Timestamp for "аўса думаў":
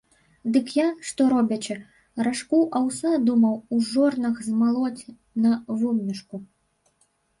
2.81-3.55